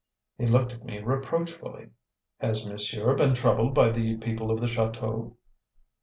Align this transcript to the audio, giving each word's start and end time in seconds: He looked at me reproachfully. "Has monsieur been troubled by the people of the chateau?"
He 0.39 0.47
looked 0.47 0.73
at 0.73 0.83
me 0.83 0.97
reproachfully. 0.97 1.91
"Has 2.39 2.65
monsieur 2.65 3.13
been 3.13 3.35
troubled 3.35 3.75
by 3.75 3.89
the 3.91 4.17
people 4.17 4.49
of 4.49 4.59
the 4.59 4.67
chateau?" 4.67 5.37